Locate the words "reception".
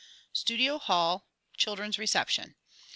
1.99-2.55